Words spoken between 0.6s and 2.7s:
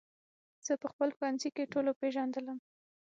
زه په خپل ښوونځي کې ټولو پېژندلم